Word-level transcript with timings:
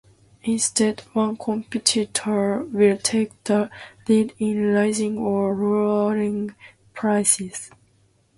Instead, 0.41 1.01
one 1.13 1.37
competitor 1.37 2.63
will 2.63 2.97
take 2.97 3.43
the 3.43 3.69
lead 4.09 4.33
in 4.39 4.73
raising 4.73 5.19
or 5.19 5.53
lowering 5.55 6.55
prices. 6.91 7.69